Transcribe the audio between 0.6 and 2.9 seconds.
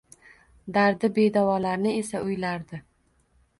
Dardi bedavolarni esa o’ylardi.